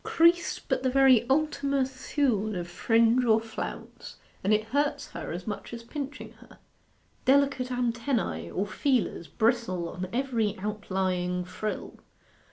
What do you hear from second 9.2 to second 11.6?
bristle on every outlying